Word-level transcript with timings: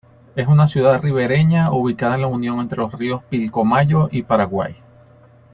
Es 0.35 0.47
una 0.47 0.65
ciudad 0.65 0.99
ribereña 1.03 1.71
ubicada 1.71 2.15
en 2.15 2.21
la 2.21 2.27
unión 2.27 2.59
entre 2.59 2.79
los 2.79 2.91
ríos 2.91 3.21
Pilcomayo 3.29 4.09
y 4.11 4.23
Paraguay. 4.23 4.77